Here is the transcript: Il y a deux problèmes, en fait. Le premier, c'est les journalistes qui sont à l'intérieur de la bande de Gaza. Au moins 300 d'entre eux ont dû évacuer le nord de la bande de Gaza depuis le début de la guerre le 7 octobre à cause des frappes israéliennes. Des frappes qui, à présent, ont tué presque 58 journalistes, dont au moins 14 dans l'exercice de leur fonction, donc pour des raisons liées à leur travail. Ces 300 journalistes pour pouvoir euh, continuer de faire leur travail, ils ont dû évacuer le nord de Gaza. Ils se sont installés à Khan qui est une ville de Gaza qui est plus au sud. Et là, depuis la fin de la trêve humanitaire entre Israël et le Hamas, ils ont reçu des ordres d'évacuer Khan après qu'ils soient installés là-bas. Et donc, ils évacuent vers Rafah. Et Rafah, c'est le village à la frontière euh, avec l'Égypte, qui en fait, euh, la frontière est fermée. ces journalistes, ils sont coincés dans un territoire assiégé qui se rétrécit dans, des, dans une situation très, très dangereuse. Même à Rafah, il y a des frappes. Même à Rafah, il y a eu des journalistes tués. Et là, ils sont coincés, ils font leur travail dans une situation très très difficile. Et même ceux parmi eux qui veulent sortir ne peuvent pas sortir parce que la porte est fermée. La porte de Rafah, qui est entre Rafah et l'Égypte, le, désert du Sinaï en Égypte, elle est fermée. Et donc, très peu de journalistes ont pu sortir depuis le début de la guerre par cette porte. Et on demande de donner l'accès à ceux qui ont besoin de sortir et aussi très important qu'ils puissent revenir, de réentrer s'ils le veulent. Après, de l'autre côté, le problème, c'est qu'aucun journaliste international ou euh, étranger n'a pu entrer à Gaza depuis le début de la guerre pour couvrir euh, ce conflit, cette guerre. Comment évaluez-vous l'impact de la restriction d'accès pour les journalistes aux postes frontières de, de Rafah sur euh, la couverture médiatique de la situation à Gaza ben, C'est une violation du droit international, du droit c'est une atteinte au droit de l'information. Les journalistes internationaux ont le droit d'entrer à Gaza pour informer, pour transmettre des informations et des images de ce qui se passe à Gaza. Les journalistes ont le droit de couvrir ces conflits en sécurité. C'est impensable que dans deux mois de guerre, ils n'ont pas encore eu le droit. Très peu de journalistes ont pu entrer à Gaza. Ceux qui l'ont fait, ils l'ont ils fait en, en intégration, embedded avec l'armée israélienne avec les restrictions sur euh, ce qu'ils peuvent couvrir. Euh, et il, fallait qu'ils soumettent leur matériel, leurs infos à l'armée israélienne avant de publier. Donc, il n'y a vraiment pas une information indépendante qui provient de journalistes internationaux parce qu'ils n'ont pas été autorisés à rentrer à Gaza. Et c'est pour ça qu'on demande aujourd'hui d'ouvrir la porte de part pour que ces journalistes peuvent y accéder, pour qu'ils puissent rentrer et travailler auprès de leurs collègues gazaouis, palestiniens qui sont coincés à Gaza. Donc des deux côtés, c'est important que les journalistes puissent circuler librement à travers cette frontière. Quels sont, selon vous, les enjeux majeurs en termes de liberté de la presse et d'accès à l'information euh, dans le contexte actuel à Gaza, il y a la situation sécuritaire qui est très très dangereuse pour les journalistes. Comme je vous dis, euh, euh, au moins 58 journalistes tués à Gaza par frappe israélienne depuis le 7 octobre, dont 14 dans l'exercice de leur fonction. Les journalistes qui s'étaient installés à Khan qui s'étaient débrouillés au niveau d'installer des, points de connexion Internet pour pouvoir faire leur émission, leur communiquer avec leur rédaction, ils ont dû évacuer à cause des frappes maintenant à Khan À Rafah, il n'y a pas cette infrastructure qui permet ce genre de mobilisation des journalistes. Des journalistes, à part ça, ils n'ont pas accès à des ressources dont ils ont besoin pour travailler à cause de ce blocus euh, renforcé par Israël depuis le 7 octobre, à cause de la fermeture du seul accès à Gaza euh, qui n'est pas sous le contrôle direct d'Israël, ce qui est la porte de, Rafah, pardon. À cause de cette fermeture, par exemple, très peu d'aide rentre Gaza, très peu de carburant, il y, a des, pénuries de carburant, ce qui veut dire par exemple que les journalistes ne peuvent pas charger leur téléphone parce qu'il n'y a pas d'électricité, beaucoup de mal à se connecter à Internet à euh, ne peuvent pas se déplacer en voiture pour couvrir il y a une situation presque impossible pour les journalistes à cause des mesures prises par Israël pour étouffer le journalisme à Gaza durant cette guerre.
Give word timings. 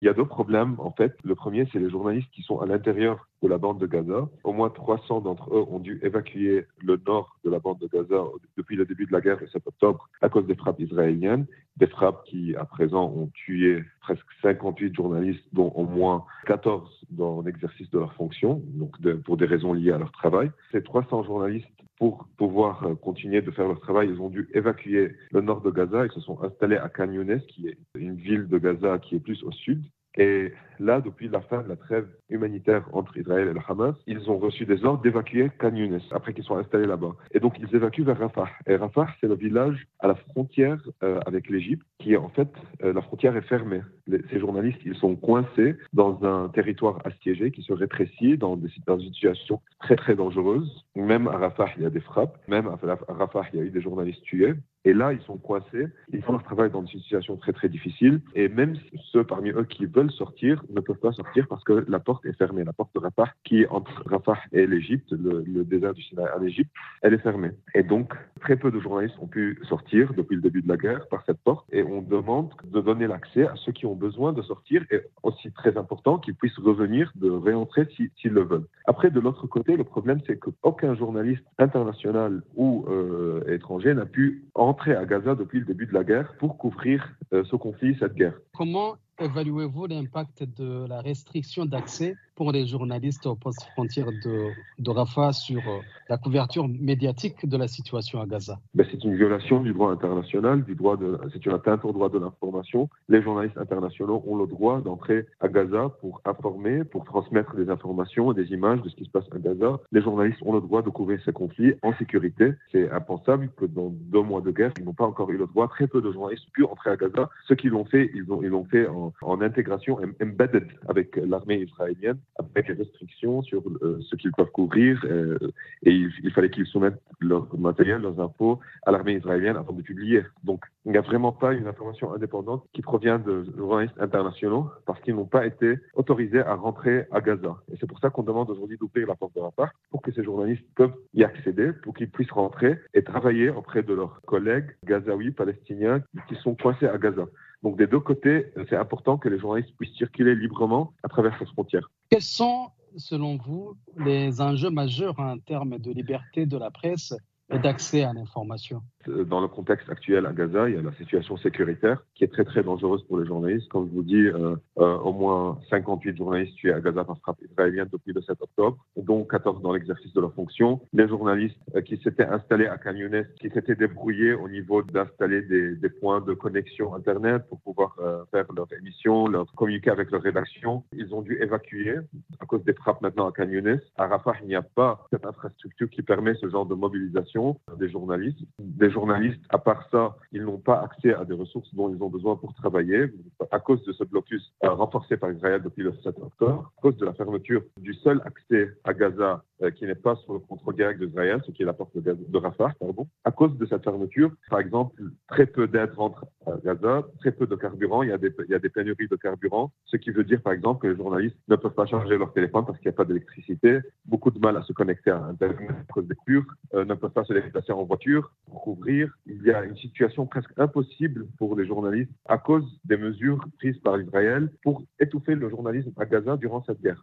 Il 0.00 0.06
y 0.06 0.08
a 0.08 0.14
deux 0.14 0.24
problèmes, 0.24 0.76
en 0.78 0.92
fait. 0.92 1.16
Le 1.24 1.34
premier, 1.34 1.68
c'est 1.72 1.80
les 1.80 1.90
journalistes 1.90 2.30
qui 2.30 2.42
sont 2.42 2.60
à 2.60 2.66
l'intérieur 2.66 3.28
de 3.42 3.48
la 3.48 3.58
bande 3.58 3.80
de 3.80 3.86
Gaza. 3.86 4.28
Au 4.44 4.52
moins 4.52 4.70
300 4.70 5.22
d'entre 5.22 5.52
eux 5.52 5.64
ont 5.68 5.80
dû 5.80 5.98
évacuer 6.02 6.66
le 6.84 7.00
nord 7.04 7.36
de 7.44 7.50
la 7.50 7.58
bande 7.58 7.78
de 7.80 7.88
Gaza 7.88 8.22
depuis 8.56 8.76
le 8.76 8.86
début 8.86 9.06
de 9.06 9.12
la 9.12 9.20
guerre 9.20 9.38
le 9.40 9.48
7 9.48 9.66
octobre 9.66 10.08
à 10.20 10.28
cause 10.28 10.46
des 10.46 10.54
frappes 10.54 10.78
israéliennes. 10.78 11.46
Des 11.76 11.88
frappes 11.88 12.24
qui, 12.24 12.54
à 12.54 12.64
présent, 12.64 13.12
ont 13.16 13.28
tué 13.34 13.84
presque 14.00 14.26
58 14.42 14.94
journalistes, 14.94 15.44
dont 15.52 15.70
au 15.74 15.84
moins 15.84 16.24
14 16.46 17.06
dans 17.10 17.42
l'exercice 17.42 17.90
de 17.90 17.98
leur 17.98 18.12
fonction, 18.14 18.62
donc 18.66 18.96
pour 19.24 19.36
des 19.36 19.46
raisons 19.46 19.72
liées 19.72 19.92
à 19.92 19.98
leur 19.98 20.12
travail. 20.12 20.50
Ces 20.70 20.82
300 20.82 21.24
journalistes 21.24 21.66
pour 21.98 22.28
pouvoir 22.36 22.84
euh, 22.84 22.94
continuer 22.94 23.42
de 23.42 23.50
faire 23.50 23.66
leur 23.66 23.80
travail, 23.80 24.08
ils 24.08 24.20
ont 24.20 24.28
dû 24.28 24.48
évacuer 24.54 25.16
le 25.30 25.40
nord 25.40 25.60
de 25.62 25.70
Gaza. 25.70 26.06
Ils 26.06 26.12
se 26.12 26.20
sont 26.20 26.42
installés 26.42 26.76
à 26.76 26.88
Khan 26.88 27.12
qui 27.48 27.68
est 27.68 27.78
une 27.94 28.16
ville 28.16 28.46
de 28.46 28.58
Gaza 28.58 28.98
qui 28.98 29.16
est 29.16 29.20
plus 29.20 29.42
au 29.42 29.52
sud. 29.52 29.82
Et 30.16 30.52
là, 30.78 31.00
depuis 31.00 31.28
la 31.28 31.40
fin 31.40 31.62
de 31.62 31.68
la 31.68 31.76
trêve 31.76 32.06
humanitaire 32.28 32.88
entre 32.92 33.16
Israël 33.16 33.48
et 33.48 33.52
le 33.52 33.60
Hamas, 33.68 33.94
ils 34.06 34.30
ont 34.30 34.38
reçu 34.38 34.64
des 34.66 34.84
ordres 34.84 35.02
d'évacuer 35.02 35.50
Khan 35.58 35.74
après 36.10 36.34
qu'ils 36.34 36.44
soient 36.44 36.58
installés 36.58 36.86
là-bas. 36.86 37.14
Et 37.32 37.40
donc, 37.40 37.54
ils 37.58 37.74
évacuent 37.74 38.04
vers 38.04 38.18
Rafah. 38.18 38.48
Et 38.66 38.76
Rafah, 38.76 39.08
c'est 39.20 39.28
le 39.28 39.34
village 39.34 39.86
à 40.00 40.08
la 40.08 40.14
frontière 40.14 40.80
euh, 41.02 41.20
avec 41.26 41.48
l'Égypte, 41.48 41.86
qui 41.98 42.16
en 42.16 42.28
fait, 42.30 42.48
euh, 42.82 42.92
la 42.92 43.02
frontière 43.02 43.36
est 43.36 43.42
fermée. 43.42 43.82
ces 44.08 44.40
journalistes, 44.40 44.80
ils 44.84 44.96
sont 44.96 45.16
coincés 45.16 45.76
dans 45.92 46.24
un 46.24 46.48
territoire 46.48 47.00
assiégé 47.04 47.50
qui 47.50 47.62
se 47.62 47.72
rétrécit 47.72 48.38
dans, 48.38 48.56
des, 48.56 48.68
dans 48.86 48.98
une 48.98 49.12
situation 49.12 49.60
très, 49.80 49.96
très 49.96 50.14
dangereuse. 50.14 50.84
Même 50.96 51.28
à 51.28 51.36
Rafah, 51.36 51.70
il 51.76 51.82
y 51.82 51.86
a 51.86 51.90
des 51.90 52.00
frappes. 52.00 52.38
Même 52.48 52.66
à 52.66 52.78
Rafah, 53.08 53.42
il 53.52 53.58
y 53.58 53.62
a 53.62 53.64
eu 53.64 53.70
des 53.70 53.80
journalistes 53.80 54.22
tués. 54.22 54.54
Et 54.88 54.94
là, 54.94 55.12
ils 55.12 55.20
sont 55.20 55.36
coincés, 55.36 55.86
ils 56.14 56.22
font 56.22 56.32
leur 56.32 56.42
travail 56.42 56.70
dans 56.70 56.80
une 56.80 56.88
situation 57.00 57.36
très 57.36 57.52
très 57.52 57.68
difficile. 57.68 58.22
Et 58.34 58.48
même 58.48 58.74
ceux 59.12 59.22
parmi 59.22 59.50
eux 59.50 59.64
qui 59.64 59.84
veulent 59.84 60.10
sortir 60.10 60.64
ne 60.70 60.80
peuvent 60.80 60.96
pas 60.96 61.12
sortir 61.12 61.46
parce 61.46 61.62
que 61.62 61.84
la 61.86 61.98
porte 61.98 62.24
est 62.24 62.32
fermée. 62.32 62.64
La 62.64 62.72
porte 62.72 62.94
de 62.94 63.00
Rafah, 63.00 63.28
qui 63.44 63.60
est 63.60 63.68
entre 63.68 64.02
Rafah 64.06 64.38
et 64.50 64.66
l'Égypte, 64.66 65.10
le, 65.10 65.44
désert 65.64 65.92
du 65.92 66.00
Sinaï 66.00 66.30
en 66.34 66.42
Égypte, 66.42 66.70
elle 67.02 67.12
est 67.12 67.18
fermée. 67.18 67.50
Et 67.74 67.82
donc, 67.82 68.14
très 68.40 68.56
peu 68.56 68.70
de 68.70 68.80
journalistes 68.80 69.16
ont 69.20 69.26
pu 69.26 69.60
sortir 69.68 70.14
depuis 70.14 70.36
le 70.36 70.40
début 70.40 70.62
de 70.62 70.68
la 70.68 70.78
guerre 70.78 71.06
par 71.08 71.22
cette 71.26 71.42
porte. 71.44 71.66
Et 71.70 71.82
on 71.82 72.00
demande 72.00 72.54
de 72.64 72.80
donner 72.80 73.06
l'accès 73.06 73.46
à 73.46 73.56
ceux 73.56 73.72
qui 73.72 73.84
ont 73.84 73.94
besoin 73.94 74.32
de 74.32 74.40
sortir 74.40 74.82
et 74.90 75.02
aussi 75.22 75.52
très 75.52 75.76
important 75.76 76.16
qu'ils 76.16 76.34
puissent 76.34 76.58
revenir, 76.58 77.12
de 77.14 77.28
réentrer 77.28 77.86
s'ils 77.94 78.32
le 78.32 78.42
veulent. 78.42 78.66
Après, 78.86 79.10
de 79.10 79.20
l'autre 79.20 79.46
côté, 79.48 79.76
le 79.76 79.84
problème, 79.84 80.20
c'est 80.26 80.38
qu'aucun 80.38 80.94
journaliste 80.94 81.44
international 81.58 82.40
ou 82.56 82.86
euh, 82.88 83.42
étranger 83.48 83.92
n'a 83.92 84.06
pu 84.06 84.44
entrer 84.54 84.77
à 84.86 85.04
Gaza 85.04 85.34
depuis 85.34 85.60
le 85.60 85.64
début 85.64 85.86
de 85.86 85.94
la 85.94 86.04
guerre 86.04 86.34
pour 86.38 86.56
couvrir 86.56 87.12
euh, 87.32 87.44
ce 87.44 87.56
conflit, 87.56 87.96
cette 87.98 88.14
guerre. 88.14 88.34
Comment 88.56 88.96
évaluez-vous 89.18 89.86
l'impact 89.86 90.44
de 90.44 90.86
la 90.88 91.00
restriction 91.00 91.66
d'accès 91.66 92.16
pour 92.38 92.52
les 92.52 92.68
journalistes 92.68 93.26
aux 93.26 93.34
postes 93.34 93.64
frontières 93.72 94.12
de, 94.24 94.50
de 94.78 94.90
Rafah 94.90 95.32
sur 95.32 95.58
euh, 95.58 95.80
la 96.08 96.18
couverture 96.18 96.68
médiatique 96.68 97.48
de 97.48 97.56
la 97.56 97.66
situation 97.66 98.20
à 98.20 98.26
Gaza 98.26 98.60
ben, 98.76 98.86
C'est 98.88 99.02
une 99.02 99.16
violation 99.16 99.60
du 99.60 99.72
droit 99.72 99.90
international, 99.90 100.62
du 100.62 100.76
droit 100.76 100.96
c'est 101.32 101.44
une 101.44 101.52
atteinte 101.52 101.84
au 101.84 101.90
droit 101.90 102.08
de 102.08 102.18
l'information. 102.20 102.88
Les 103.08 103.22
journalistes 103.22 103.58
internationaux 103.58 104.22
ont 104.24 104.36
le 104.36 104.46
droit 104.46 104.80
d'entrer 104.80 105.26
à 105.40 105.48
Gaza 105.48 105.88
pour 106.00 106.22
informer, 106.24 106.84
pour 106.84 107.04
transmettre 107.04 107.56
des 107.56 107.70
informations 107.70 108.30
et 108.30 108.36
des 108.36 108.52
images 108.52 108.82
de 108.82 108.88
ce 108.88 108.94
qui 108.94 109.04
se 109.04 109.10
passe 109.10 109.26
à 109.32 109.38
Gaza. 109.40 109.80
Les 109.90 110.00
journalistes 110.00 110.40
ont 110.42 110.52
le 110.52 110.60
droit 110.60 110.82
de 110.82 110.90
couvrir 110.90 111.20
ces 111.24 111.32
conflits 111.32 111.74
en 111.82 111.92
sécurité. 111.94 112.52
C'est 112.70 112.88
impensable 112.92 113.50
que 113.56 113.64
dans 113.64 113.90
deux 113.90 114.22
mois 114.22 114.42
de 114.42 114.52
guerre, 114.52 114.70
ils 114.78 114.84
n'ont 114.84 114.94
pas 114.94 115.06
encore 115.06 115.28
eu 115.32 115.38
le 115.38 115.48
droit. 115.48 115.66
Très 115.66 115.88
peu 115.88 116.00
de 116.00 116.12
journalistes 116.12 116.44
ont 116.46 116.52
pu 116.52 116.64
entrer 116.64 116.90
à 116.90 116.96
Gaza. 116.96 117.28
Ceux 117.48 117.56
qui 117.56 117.68
l'ont 117.68 117.84
fait, 117.84 118.12
ils 118.14 118.22
l'ont 118.28 118.42
ils 118.44 118.70
fait 118.70 118.86
en, 118.86 119.12
en 119.22 119.40
intégration, 119.40 119.98
embedded 120.22 120.68
avec 120.88 121.16
l'armée 121.16 121.62
israélienne 121.62 122.18
avec 122.36 122.68
les 122.68 122.74
restrictions 122.74 123.42
sur 123.42 123.62
euh, 123.82 123.98
ce 124.02 124.16
qu'ils 124.16 124.32
peuvent 124.32 124.50
couvrir. 124.50 125.00
Euh, 125.04 125.38
et 125.82 125.92
il, 125.92 126.30
fallait 126.32 126.50
qu'ils 126.50 126.66
soumettent 126.66 127.00
leur 127.20 127.46
matériel, 127.58 128.02
leurs 128.02 128.20
infos 128.20 128.60
à 128.86 128.92
l'armée 128.92 129.14
israélienne 129.14 129.56
avant 129.56 129.72
de 129.72 129.82
publier. 129.82 130.22
Donc, 130.44 130.64
il 130.84 130.92
n'y 130.92 130.98
a 130.98 131.02
vraiment 131.02 131.32
pas 131.32 131.52
une 131.52 131.66
information 131.66 132.12
indépendante 132.12 132.64
qui 132.72 132.82
provient 132.82 133.18
de 133.18 133.44
journalistes 133.56 133.98
internationaux 133.98 134.70
parce 134.86 135.00
qu'ils 135.00 135.14
n'ont 135.14 135.26
pas 135.26 135.46
été 135.46 135.78
autorisés 135.94 136.40
à 136.40 136.54
rentrer 136.54 137.06
à 137.10 137.20
Gaza. 137.20 137.56
Et 137.72 137.76
c'est 137.80 137.86
pour 137.86 137.98
ça 137.98 138.10
qu'on 138.10 138.22
demande 138.22 138.50
aujourd'hui 138.50 138.78
d'ouvrir 138.78 139.06
la 139.08 139.16
porte 139.16 139.34
de 139.34 139.40
part 139.56 139.72
pour 139.98 140.02
que 140.04 140.12
ces 140.12 140.22
journalistes 140.22 140.64
peuvent 140.76 140.94
y 141.12 141.24
accéder, 141.24 141.72
pour 141.72 141.92
qu'ils 141.92 142.08
puissent 142.08 142.30
rentrer 142.30 142.78
et 142.94 143.02
travailler 143.02 143.50
auprès 143.50 143.82
de 143.82 143.92
leurs 143.92 144.20
collègues 144.22 144.76
gazaouis, 144.84 145.32
palestiniens 145.32 146.04
qui 146.28 146.36
sont 146.36 146.54
coincés 146.54 146.86
à 146.86 146.96
Gaza. 146.98 147.26
Donc 147.64 147.76
des 147.76 147.88
deux 147.88 147.98
côtés, 147.98 148.52
c'est 148.68 148.76
important 148.76 149.18
que 149.18 149.28
les 149.28 149.40
journalistes 149.40 149.74
puissent 149.76 149.96
circuler 149.96 150.36
librement 150.36 150.92
à 151.02 151.08
travers 151.08 151.36
cette 151.40 151.48
frontière. 151.48 151.90
Quels 152.10 152.22
sont, 152.22 152.68
selon 152.96 153.38
vous, 153.38 153.74
les 153.96 154.40
enjeux 154.40 154.70
majeurs 154.70 155.18
en 155.18 155.36
termes 155.38 155.78
de 155.78 155.90
liberté 155.90 156.46
de 156.46 156.56
la 156.56 156.70
presse 156.70 157.12
et 157.50 157.58
d'accès 157.58 158.04
à 158.04 158.12
l'information 158.12 158.82
euh, 159.08 159.24
dans 159.24 159.40
le 159.40 159.48
contexte 159.48 159.88
actuel 159.88 160.26
à 160.26 160.32
Gaza, 160.32 160.68
il 160.68 160.74
y 160.74 160.78
a 160.78 160.82
la 160.82 160.92
situation 160.92 161.36
sécuritaire 161.36 162.02
qui 162.14 162.24
est 162.24 162.28
très 162.28 162.44
très 162.44 162.62
dangereuse 162.62 163.02
pour 163.04 163.18
les 163.18 163.26
journalistes. 163.26 163.68
Comme 163.68 163.88
je 163.88 163.94
vous 163.94 164.02
dis, 164.02 164.26
euh, 164.26 164.56
euh, 164.78 164.98
au 164.98 165.12
moins 165.12 165.58
58 165.70 166.16
journalistes 166.16 166.54
tués 166.56 166.72
à 166.72 166.80
Gaza 166.80 167.04
par 167.04 167.18
frappe 167.18 167.38
israélienne 167.48 167.88
depuis 167.92 168.12
le 168.12 168.20
7 168.22 168.36
octobre, 168.40 168.78
dont 168.96 169.24
14 169.24 169.62
dans 169.62 169.72
l'exercice 169.72 170.12
de 170.12 170.20
leur 170.20 170.34
fonction. 170.34 170.80
Les 170.92 171.08
journalistes 171.08 171.56
qui 171.84 171.96
s'étaient 171.98 172.26
installés 172.26 172.66
à 172.66 172.76
Khan 172.76 172.94
qui 173.40 173.50
s'étaient 173.50 173.76
débrouillés 173.76 174.34
au 174.34 174.48
niveau 174.48 174.82
d'installer 174.82 175.42
des, 175.42 175.88
points 176.00 176.20
de 176.20 176.34
connexion 176.34 176.94
Internet 176.94 177.44
pour 177.48 177.60
pouvoir 177.60 177.96
faire 178.30 178.46
leur 178.54 178.66
émission, 178.78 179.26
leur 179.26 179.46
communiquer 179.54 179.90
avec 179.90 180.10
leur 180.10 180.22
rédaction, 180.22 180.84
ils 180.92 181.14
ont 181.14 181.22
dû 181.22 181.40
évacuer 181.40 181.96
à 182.40 182.46
cause 182.46 182.62
des 182.64 182.74
frappes 182.74 183.00
maintenant 183.00 183.28
à 183.28 183.32
Khan 183.32 183.48
À 183.96 184.06
Rafah, 184.06 184.34
il 184.42 184.48
n'y 184.48 184.54
a 184.54 184.62
pas 184.62 185.06
cette 185.10 185.24
infrastructure 185.24 185.88
qui 185.88 186.02
permet 186.02 186.34
ce 186.34 186.48
genre 186.48 186.66
de 186.66 186.74
mobilisation 186.74 187.37
des 187.78 187.88
journalistes. 187.88 188.40
Des 188.58 188.90
journalistes, 188.90 189.42
à 189.50 189.58
part 189.58 189.88
ça, 189.90 190.16
ils 190.32 190.42
n'ont 190.42 190.58
pas 190.58 190.80
accès 190.82 191.14
à 191.14 191.24
des 191.24 191.34
ressources 191.34 191.72
dont 191.74 191.88
ils 191.88 192.02
ont 192.02 192.08
besoin 192.08 192.36
pour 192.36 192.54
travailler 192.54 193.06
à 193.50 193.58
cause 193.60 193.82
de 193.84 193.92
ce 193.92 194.04
blocus 194.04 194.52
euh, 194.64 194.70
renforcé 194.70 195.16
par 195.16 195.30
Israël 195.32 195.62
depuis 195.62 195.82
le 195.82 195.92
7 196.02 196.18
octobre, 196.18 196.72
à 196.78 196.80
cause 196.80 196.96
de 196.96 197.04
la 197.04 197.12
fermeture 197.14 197.62
du 197.80 197.94
seul 197.94 198.20
accès 198.24 198.72
à 198.84 198.92
Gaza 198.92 199.42
euh, 199.62 199.70
qui 199.70 199.86
n'est 199.86 199.94
pas 199.94 200.16
sous 200.16 200.34
le 200.34 200.38
contrôle 200.38 200.76
direct 200.76 201.02
d'Israël, 201.02 201.40
ce 201.46 201.50
qui 201.50 201.62
est 201.62 201.66
la 201.66 201.72
porte 201.72 201.96
de, 201.96 202.38
Rafah, 202.38 202.72
pardon. 202.78 203.06
À 203.24 203.30
cause 203.30 203.56
de 203.56 203.66
cette 203.66 203.84
fermeture, 203.84 204.30
par 204.50 204.60
exemple, 204.60 205.00
très 205.28 205.46
peu 205.46 205.66
d'aide 205.66 205.92
rentre 205.94 206.26
Gaza, 206.64 207.06
très 207.20 207.32
peu 207.32 207.46
de 207.46 207.56
carburant, 207.56 208.02
il 208.02 208.10
y, 208.10 208.12
a 208.12 208.18
des, 208.18 208.30
pénuries 208.68 209.08
de 209.08 209.16
carburant, 209.16 209.72
ce 209.86 209.96
qui 209.96 210.10
veut 210.10 210.24
dire 210.24 210.40
par 210.42 210.52
exemple 210.52 210.82
que 210.82 210.92
les 210.92 210.96
journalistes 210.96 211.36
ne 211.48 211.56
peuvent 211.56 211.74
pas 211.74 211.86
charger 211.86 212.16
leur 212.16 212.32
téléphone 212.32 212.64
parce 212.66 212.78
qu'il 212.78 212.88
n'y 212.88 212.94
a 212.94 212.96
pas 212.96 213.04
d'électricité, 213.04 213.80
beaucoup 214.04 214.30
de 214.30 214.38
mal 214.38 214.56
à 214.56 214.62
se 214.62 214.72
connecter 214.72 215.10
à 215.10 215.24
Internet 215.24 215.70
à 215.70 216.76
euh, 216.76 216.84
ne 216.84 216.94
peuvent 216.94 217.10
pas 217.10 217.24
se 217.24 217.32
déplacer 217.32 217.72
en 217.72 217.84
voiture 217.84 218.32
pour 218.46 218.62
couvrir 218.62 219.12
il 219.26 219.42
y 219.42 219.50
a 219.50 219.64
une 219.64 219.76
situation 219.76 220.26
presque 220.26 220.50
impossible 220.56 221.26
pour 221.38 221.56
les 221.56 221.66
journalistes 221.66 222.10
à 222.26 222.38
cause 222.38 222.64
des 222.84 222.96
mesures 222.96 223.44
prises 223.58 223.78
par 223.78 224.00
Israël 224.00 224.50
pour 224.62 224.82
étouffer 224.98 225.34
le 225.34 225.48
journalisme 225.48 225.92
à 225.98 226.06
Gaza 226.06 226.36
durant 226.36 226.62
cette 226.64 226.80
guerre. 226.80 226.96